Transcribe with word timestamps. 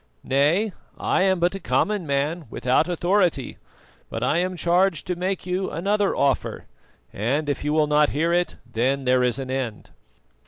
"Nay, 0.23 0.71
I 0.97 1.21
am 1.21 1.39
but 1.39 1.53
a 1.53 1.59
common 1.59 2.07
man 2.07 2.45
without 2.49 2.89
authority; 2.89 3.59
but 4.09 4.23
I 4.23 4.39
am 4.39 4.57
charged 4.57 5.05
to 5.05 5.15
make 5.15 5.45
you 5.45 5.69
another 5.69 6.15
offer, 6.15 6.65
and 7.13 7.47
if 7.47 7.63
you 7.63 7.71
will 7.71 7.85
not 7.85 8.09
hear 8.09 8.33
it 8.33 8.55
then 8.65 9.05
there 9.05 9.21
is 9.21 9.37
an 9.37 9.51
end. 9.51 9.91